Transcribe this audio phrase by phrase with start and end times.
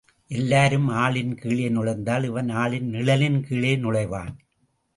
[0.31, 4.33] எல்லாருக்கும் ஆளின் கீழே நுழைந்தால், இவன் ஆளின் நிழலின் கீழே நுழைவான்.